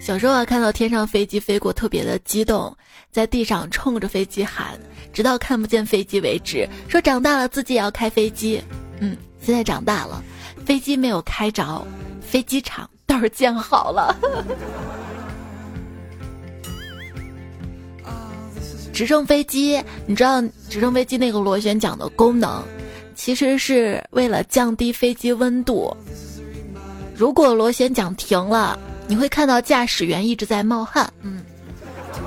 [0.02, 2.76] 小时候啊，看到天上飞机飞过，特别的激动，
[3.12, 4.80] 在地上冲着飞机喊，
[5.14, 6.68] 直到看不见飞机为止。
[6.88, 8.60] 说长大了自己也要开飞机。
[9.00, 10.24] 嗯，现在长大了，
[10.66, 11.86] 飞机没有开着，
[12.22, 14.16] 飞机场倒是建好了。
[18.96, 22.64] 直升飞机，你知道直升飞机那个螺旋桨的功能，
[23.14, 25.96] 其实是为了降低飞机温度。
[27.16, 28.80] 如果螺旋桨停了。
[29.08, 31.44] 你会看到驾驶员一直在冒汗，嗯，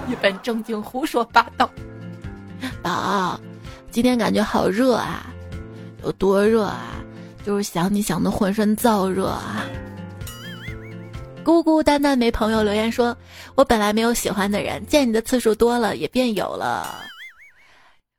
[0.08, 1.68] 一本正经胡说八道。
[2.80, 3.40] 宝，
[3.90, 5.26] 今天感觉好热啊，
[6.04, 7.02] 有多热啊？
[7.44, 9.64] 就是想你想的浑身燥热啊。
[11.48, 13.16] 孤孤单单没朋友留言说，
[13.54, 17.02] 我本来没有喜欢的人，见你的次数多了，也变有了。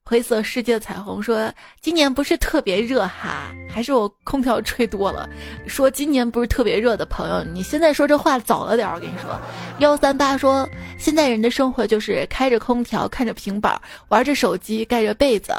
[0.04, 5.30] 灰色世界彩虹说：“今年不是特别热哈，还是我空调吹多了。”
[5.70, 8.92] 说今年不是特别热的朋友，你现在说这话早了点。
[8.92, 9.40] 我跟你说，
[9.78, 15.54] 幺三八说现在人的生活就是开着空调，看着平板，玩着手机，盖着被子，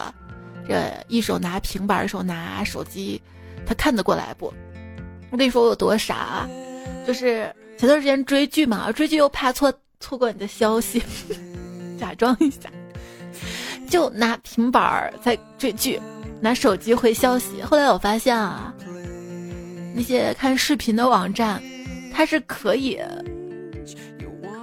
[0.66, 3.22] 这一手拿平板，一手拿手机，
[3.64, 4.52] 他看得过来不？
[5.30, 6.48] 我跟你说我有多傻啊！
[7.06, 11.02] 就是前段时间追剧嘛，追剧又怕错错过你的消息，
[11.98, 12.68] 假装一下。
[13.88, 15.98] 就拿平板儿在追剧，
[16.42, 17.62] 拿手机回消息。
[17.62, 18.74] 后来我发现啊，
[19.94, 21.58] 那些看视频的网站，
[22.12, 23.00] 它是可以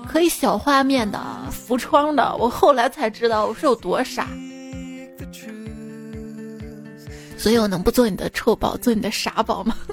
[0.07, 1.19] 可以小画面的、
[1.51, 2.35] 浮窗的。
[2.37, 4.27] 我后来才知道我是有多傻，
[7.35, 9.75] 所以我能不做你的臭宝，做你的傻宝吗？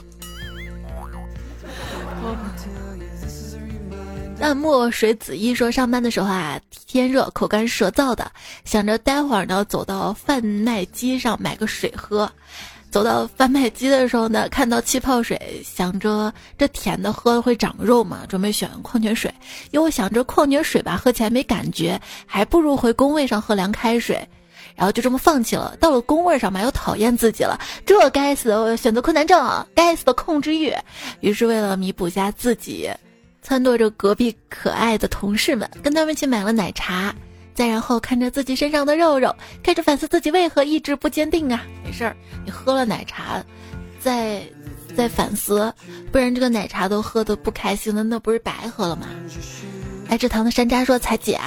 [4.38, 8.31] 淡墨水子一说，上班的时候啊，天热，口干舌燥的，
[8.64, 12.31] 想着待会儿呢，走到贩卖机上买个水喝。
[12.90, 19.33] 走到贩卖机的时候呢，看到气泡水，想着这甜的喝了会长肉嘛，准备选矿泉水。
[19.70, 24.29] 又想着矿泉水吧，喝起来没感觉，还不如回工位上喝凉开水。
[24.77, 25.77] 然后就这么放弃了。
[25.81, 30.73] 到了工位上嘛，又讨厌自己了，这该死的选择困难症，该死的控制欲。
[31.20, 32.90] 于是为了弥补一下自己。
[33.46, 37.14] 撺掇着隔壁可爱的同事们，跟他们去买了奶茶，
[37.52, 41.62] 再然后看着自己身上的肉肉，开始反思自己为何意志不坚定啊！
[41.85, 43.44] 没事儿，你喝了奶茶，
[44.00, 44.42] 再
[44.96, 45.72] 再反思，
[46.11, 49.07] 不然这个奶茶都喝的不开心了，那不是白喝了吗？
[50.09, 51.38] 爱吃糖的山楂说：“彩姐，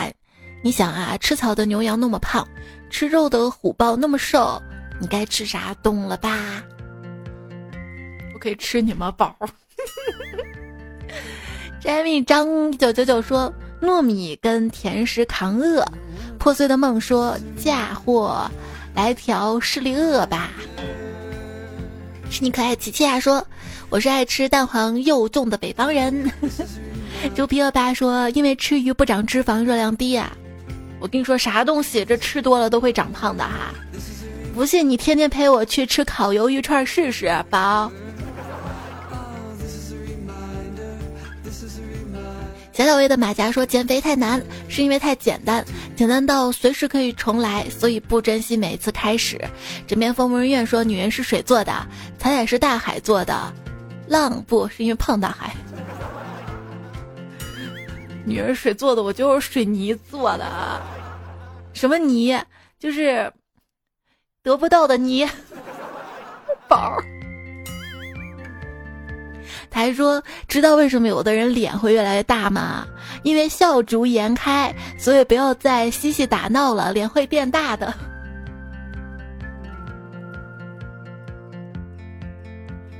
[0.63, 2.47] 你想啊，吃草的牛羊那么胖，
[2.91, 4.61] 吃肉的虎豹那么瘦，
[4.99, 5.73] 你该吃啥？
[5.81, 6.63] 懂了吧？
[8.33, 9.35] 我可以吃你吗，宝？”
[11.83, 15.85] Jamie 张九九九说：“糯米跟甜食扛饿，
[16.37, 18.49] 破碎的梦说嫁祸，
[18.95, 20.49] 来条势利鳄吧。”
[22.29, 23.45] 是你可爱琪琪啊说
[23.89, 26.31] ：“我是爱吃蛋黄又重的北方人。
[27.35, 30.35] ”猪皮恶霸说：“因为吃鱼不长脂肪，热量低啊。”
[30.99, 33.71] 我跟你说啥东西，这吃多了都会长胖的哈！
[34.55, 37.91] 不信你天天陪我去吃烤鱿鱼串试试，宝。
[42.77, 49.43] 小小薇的马甲说：“减肥太难，是因为太简单，简单到随时可以重来，所以不珍惜每一次开始。”
[49.87, 51.73] 枕边风无人怨说：“女人是水做的，
[52.19, 53.51] 彩彩是大海做的，
[54.07, 55.55] 浪不是因为胖大海。
[58.23, 60.79] 女人水做的，我就是水泥做的，
[61.73, 62.39] 什么泥？
[62.77, 63.33] 就是
[64.43, 65.27] 得不到的泥，
[66.69, 66.95] 宝。”
[69.69, 72.85] 他还说：“知道为什么有的人脸会越来越大吗？
[73.23, 77.93] 因为笑逐颜开，所以不要再嬉戏打闹了，脸会变大的。”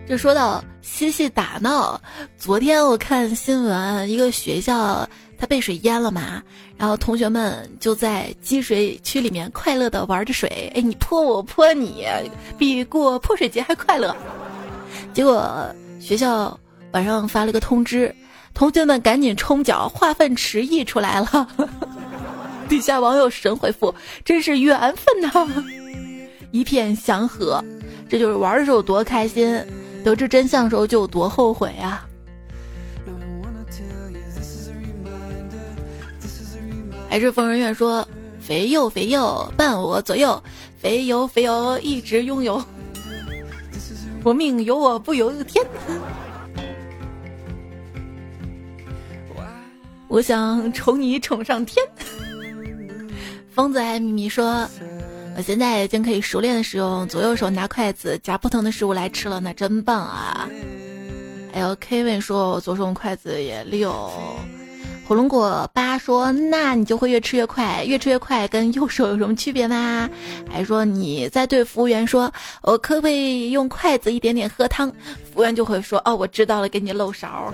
[0.07, 1.99] 这说到嬉戏打闹，
[2.37, 5.05] 昨天我看新闻，一个学校
[5.37, 6.41] 它被水淹了嘛，
[6.77, 12.07] 然后同学们就在积水区里面快乐的玩着水，哎，你泼，我泼你，
[12.57, 14.15] 比过泼水节还快乐。
[15.13, 15.75] 结果。
[16.07, 16.57] 学校
[16.93, 18.15] 晚上发了个通知，
[18.53, 21.45] 同学们赶紧冲脚，化粪池溢出来了。
[22.69, 23.93] 底下网友神回复
[24.23, 25.29] ：“真是缘分呐！”
[26.51, 27.61] 一片祥和，
[28.07, 29.61] 这就是玩的时候多开心，
[30.01, 32.07] 得知真相的时候就有多后悔啊！
[37.09, 38.07] 还是疯人院说
[38.39, 40.41] ：“肥又肥又伴我左右，
[40.77, 42.63] 肥油肥油一直拥有，
[44.23, 45.65] 我命由我不由天。”
[50.07, 51.85] 我想宠你宠上天。
[53.49, 54.67] 疯子爱咪咪说
[55.35, 60.47] ：“我现在已经可以熟练的使用左右手拿筷子夹不同的食物来吃了，那真棒啊！”
[61.53, 64.11] 还有 Kevin 说：“我左手用筷子也溜。”
[65.07, 70.09] 火龙果八说：“那你就会越吃越快，越吃越快，跟右手有什么区别吗？”
[70.51, 72.29] 还说你在对服务员说
[72.61, 74.91] ：“我可不可以用筷子一点点喝汤？”
[75.33, 77.53] 服务员就会说：“哦，我知道了，给你漏勺。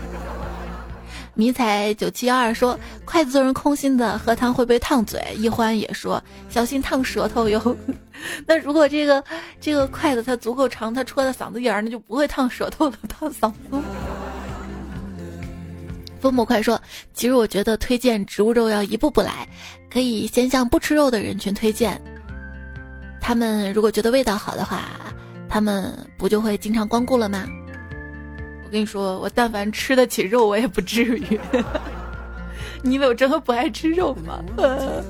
[1.36, 2.76] ”迷彩九七幺二说
[3.06, 7.78] ：“筷子做成空心的，喝汤会被烫嘴。”一欢也说：“小心烫舌头哟。
[8.48, 9.24] ”那如果这个
[9.62, 13.80] 这个筷子它足够长，它戳在嗓子眼儿，那就不会烫舌头了，烫嗓子。
[16.24, 16.82] 风魔快说
[17.14, 19.46] ：“其实我觉得推荐植物肉要一步步来，
[19.92, 22.02] 可以先向不吃肉的人群推荐。
[23.20, 24.84] 他们如果觉得味道好的话，
[25.50, 27.46] 他们不就会经常光顾了吗？”
[28.64, 31.38] 我跟你说，我但凡吃得起肉，我也不至于。
[32.82, 34.42] 你以为我真的不爱吃肉吗？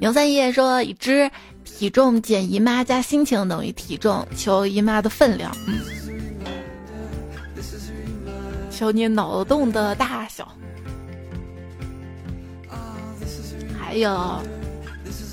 [0.00, 1.30] 牛三爷说：“已知
[1.62, 5.54] 体重减姨妈加心情等于体重，求姨妈的分量。
[5.66, 5.78] 嗯，
[8.74, 10.46] 求你脑洞的大小。
[13.78, 14.42] 还有，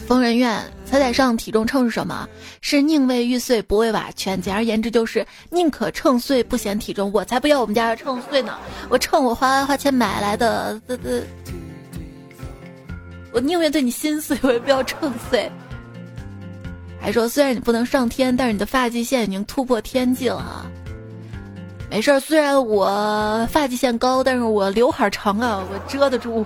[0.07, 0.61] 疯人院。”
[0.91, 2.27] 彩彩上体重秤是什么？
[2.59, 4.41] 是宁为玉碎不为瓦全。
[4.41, 7.09] 简而言之，就是宁可秤碎不嫌体重。
[7.13, 8.57] 我才不要我们家的秤碎呢！
[8.89, 11.23] 我秤我花花钱买来的，这这，
[13.31, 15.49] 我宁愿对你心碎，我也不要秤碎。
[16.99, 20.69] 还说虽然你不能上天，但是你的发际线已经突破天际了。
[21.91, 26.45] 没事儿，虽然我发际线高，但是我刘海长啊，我遮得住。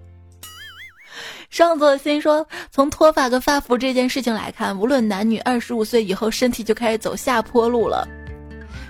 [1.48, 8.06] 上座心说，从脱发跟发福这件事情来看，无论男女，二十五岁以后身体就开始走下坡路了。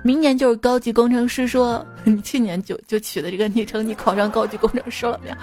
[0.03, 1.47] 明年就是高级工程师。
[1.47, 5.37] 说 你去年就就取的这个昵称，你考上高级工程师了没有？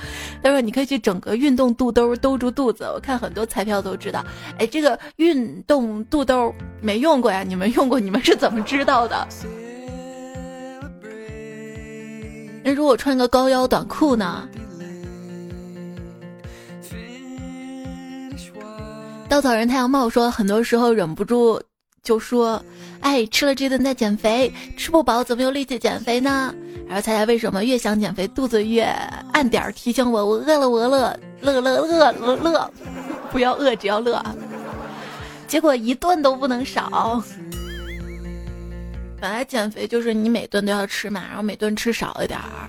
[0.43, 2.83] 他说你可以去整个运动肚兜兜住肚子。
[2.93, 4.21] 我看很多彩票都知道。
[4.59, 7.41] 哎，这个运动肚兜没用过呀？
[7.41, 7.97] 你们用过？
[8.01, 9.25] 你们是怎么知道的？
[12.63, 14.47] 那如果穿个高腰短裤呢？
[19.27, 21.59] 稻草人太阳帽说，很多时候忍不住
[22.03, 22.63] 就说
[23.01, 26.53] ：“哎，吃了这顿再减肥，吃不饱怎么有力气减肥呢？”
[26.87, 28.83] 然后猜猜为什么越想减肥，肚子越
[29.31, 32.71] 暗点儿提醒我：“我饿了，我饿了，乐乐乐乐乐，
[33.31, 34.23] 不要饿，只要乐。”
[35.47, 37.23] 结果一顿都不能少。
[39.23, 42.67] 本来减肥就是你每顿都要吃嘛，然后每顿吃少一点儿，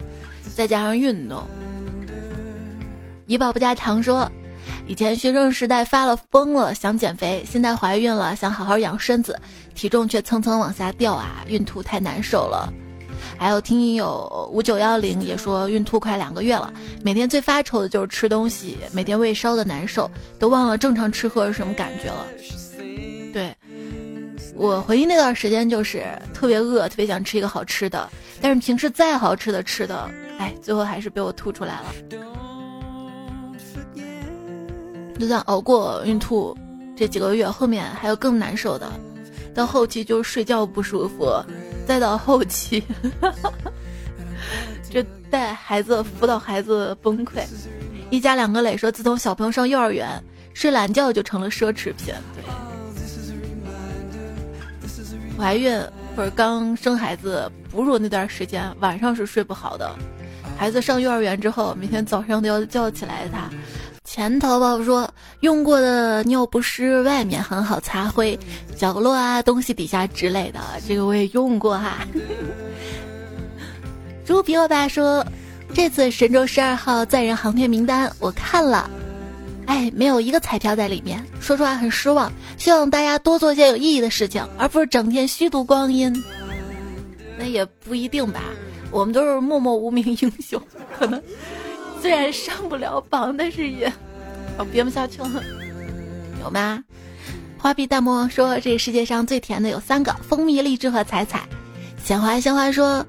[0.54, 1.42] 再加上运动。
[3.26, 4.30] 怡宝不加糖说。
[4.86, 9.36] 以前学生时代发了疯了，想减肥；现在怀孕了，想好好养身子，
[9.74, 11.44] 体重却蹭蹭往下掉啊！
[11.48, 12.72] 孕吐太难受了。
[13.36, 22.26] 还有听友五九幺零也说，孕吐快两个月了，每天最发愁的就是吃东西，每天胃烧的难受，都忘了正常吃喝是什么感觉了。
[24.56, 28.08] 我回忆那段时间，就是特别饿，特别想吃一个好吃的，
[28.40, 31.94] 但是平时再好吃的吃的，哎，最后还是被我吐出来了。
[35.18, 36.56] 就算熬过孕吐
[36.96, 38.90] 这几个月，后面还有更难受的。
[39.54, 41.32] 到后期就是睡觉不舒服，
[41.86, 42.82] 再到后期，
[44.90, 47.44] 这带孩子辅导孩子崩溃。
[48.10, 52.12] 一家两个磊说，自从小朋友上幼儿园，睡懒觉就成了奢侈品。
[52.34, 52.44] 对，
[55.38, 55.78] 怀孕
[56.16, 59.90] 或者刚生孩子哺乳那段时间，晚上是睡不好的。
[60.56, 63.50] 孩子上幼儿园之后，每天早上都要叫起来他。
[64.04, 65.10] 前淘宝说
[65.40, 68.38] 用过的尿不湿外面很好擦灰，
[68.76, 72.06] 角落啊东西底下之类的，这个我也用过哈。
[74.24, 75.26] 猪皮我爸说，
[75.74, 78.88] 这次神舟十二号载人航天名单我看了，
[79.66, 82.32] 哎，没有一个彩票在里面，说实话很失望。
[82.58, 86.22] 希望大家多做些有意义的事情，而不是整天虚度光阴。
[87.38, 88.40] 那也不一定吧，
[88.90, 90.62] 我们都是默默无名英雄，
[90.98, 91.20] 可能。
[92.00, 93.92] 虽然上不了榜，但是也，
[94.58, 95.42] 我憋不下去了。
[96.42, 96.84] 有吗？
[97.58, 101.40] 花臂大魔王说：“这个世界上最甜的有三个：蜂蜜、荔枝和彩彩。”
[102.04, 103.06] 鲜花鲜花说：“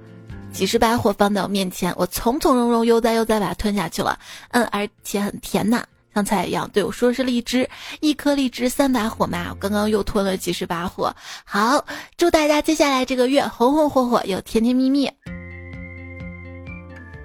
[0.54, 4.18] 几十把火放在我面前，我从从容容、悠哉悠哉把它吞下去了。
[4.52, 5.84] 嗯，而且很甜呐，
[6.16, 6.70] 像菜一样。
[6.72, 9.48] 对我说是荔枝，一颗荔枝三把火嘛。
[9.50, 11.14] 我刚刚又吞了几十把火。
[11.44, 11.86] 好，
[12.16, 15.12] 祝大家接下来这个月红红火火又甜甜蜜蜜。”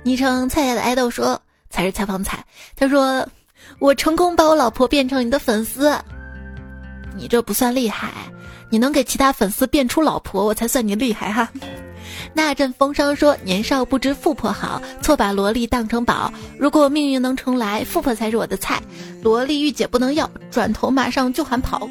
[0.03, 3.24] 昵称菜菜的爱豆说：“才是采访彩。”他说
[3.78, 5.95] ：“我成功把我老婆变成你的粉丝。”
[7.14, 8.11] 你这不算厉害，
[8.70, 11.49] 你能给其他粉丝变出老婆，我才算你厉害哈。
[12.34, 16.32] 那阵风声说年少不知富婆好，错把萝莉当成宝。
[16.58, 18.80] 如果命运能重来，富婆才是我的菜。
[19.22, 21.88] 萝莉御姐不能要，转头马上就喊跑。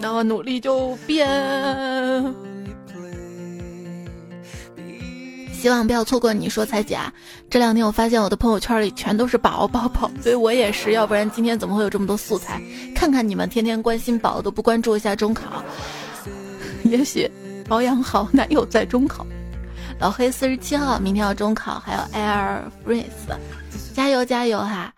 [0.00, 1.26] 那我努力就变。
[5.52, 7.12] 希望不要错过你说彩姐啊，
[7.50, 12.62] 这两天我发现我的朋友圈里全都是宝宝宝，所以我也是，要不然今天怎么会有这么多素材？
[12.94, 15.62] 看看你们天天关心宝都不关注一下中考，
[16.84, 17.30] 也许
[17.70, 19.24] 保养好男友在中考。
[20.00, 23.38] 老黑四十七号明天要中考，还有 Air France，
[23.94, 24.92] 加油加油哈！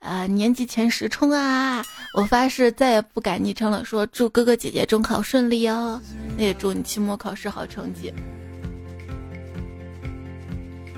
[0.00, 1.82] 呃，年级前十冲啊！
[2.12, 5.98] 我发誓再也不改昵称了，说祝哥哥姐姐中考顺利哦，
[6.36, 8.12] 那也祝你期末考试好成绩。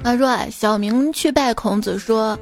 [0.03, 2.37] 他说：“小明去拜孔子，说，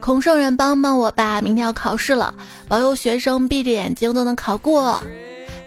[0.00, 2.34] 孔圣人帮帮我吧，明天要考试了，
[2.66, 5.00] 保佑学生闭着眼睛都能考过。”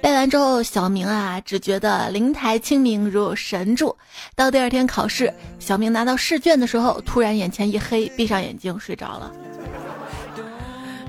[0.01, 3.95] 拜完之后，小明啊，只觉得灵台清明如有神助。
[4.35, 9.31] 到第二天考试，小明拿到试卷的时候，突然眼前一黑，闭上眼睛睡着了。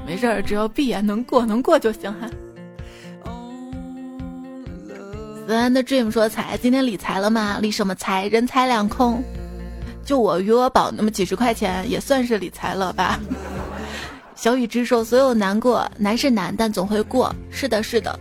[0.07, 2.29] 没事儿，只要闭眼能过，能过就行哈。
[5.47, 7.59] 子安的 dream 说：“财，今天理财了吗？
[7.61, 8.27] 理什么财？
[8.29, 9.23] 人财两空。”
[10.05, 13.21] 就我余额宝那么几十块钱，也算是理财了吧？
[14.35, 18.19] 小雨之说：“所有难过难是难，但总会过。”是的，是的。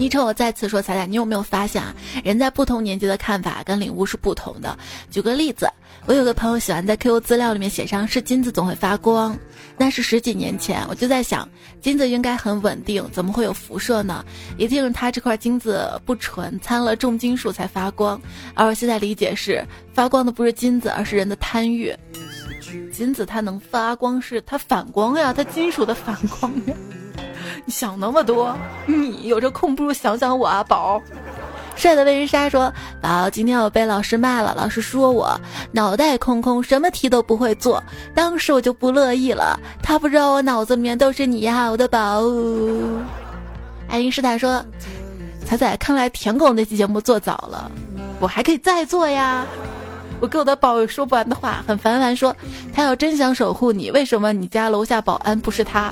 [0.00, 1.94] 昵称我再次说，彩彩，你有没有发现啊？
[2.24, 4.78] 人在不同年纪的看法跟领悟是不同的。
[5.10, 5.68] 举个例子，
[6.06, 9.38] 我有个朋友喜欢在 QQ 资料里面写上是金子总会发光，
[9.76, 11.46] 那是十几年前，我就在想，
[11.82, 14.24] 金子应该很稳定，怎么会有辐射呢？
[14.56, 18.18] 一定是它这块金子不纯，掺了重金属才发光。
[18.54, 21.94] 而我现在理解是，发光的不是金子，而是人的贪欲。
[22.90, 26.74] 金子它能发光，是它反光呀，它金属的反光呀。
[27.64, 28.56] 你想那么多，
[28.86, 31.00] 你有这空不如想想我啊，宝。
[31.76, 35.40] 帅的魏人莎说：“宝，今天我被老师骂了，老师说我
[35.72, 37.82] 脑袋空空，什么题都不会做。
[38.14, 42.22] 当时我就不乐意了，他不知道我脑子里面都是你呀，我的宝。”
[43.88, 44.62] 爱因斯坦说
[45.46, 47.70] ：“彩彩，看来舔狗那期节目做早了，
[48.20, 49.46] 我还可以再做呀。”
[50.20, 52.36] 我跟我的宝有说不完的话，很烦烦说
[52.74, 55.90] ：“他要真想守护你，为什么你家楼下保安不是他？”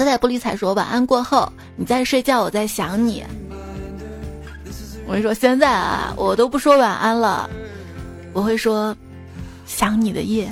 [0.00, 3.22] 彩彩不理睬说晚安过后，你在睡觉，我在想你。
[5.06, 7.50] 我跟你说，现在啊，我都不说晚安了，
[8.32, 8.96] 我会说
[9.66, 10.50] 想你的夜。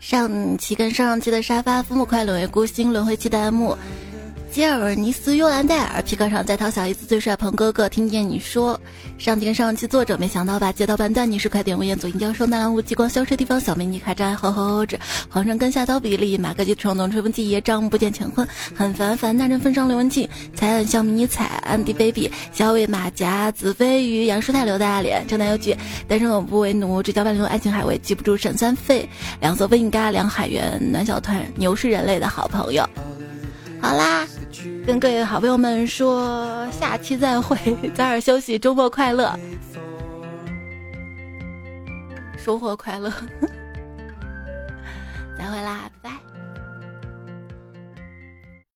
[0.00, 3.78] 上期跟上上期的沙发，父母快沦为孤星，轮回期弹幕。
[4.54, 8.80] 吉尔尼斯·尤兰戴尔，皮革上在掏小姨子最帅鹏哥哥，听见你说。
[9.18, 10.70] 上天上期作者，没想到吧？
[10.70, 11.98] 接到半段，你是快点，文言。
[11.98, 14.86] 左音教授，纳兰无极光消失地方，小美女卡扎吼吼吼，
[15.28, 18.46] 皇上跟下刀比例，马克基冲动吹风机，爷丈不见乾坤，
[18.76, 25.76] 很烦烦，那人分上刘文静，才很像迷彩，安迪 baby，小伟马甲，子飞鱼，杨舒泰，刘大脸，正南有句，
[26.06, 29.08] 单身狗不为奴，只交半流，爱情海味，记不住沈三费，
[29.40, 32.88] 两色温应嘎，梁海源，暖小团，牛是人类的好朋友。
[33.80, 34.26] 好啦，
[34.86, 37.56] 跟各位好朋友们说，下期再会，
[37.94, 39.34] 早点休息，周末快乐，
[42.36, 43.10] 收获快乐，
[45.38, 45.90] 再会啦。
[46.02, 46.16] 拜拜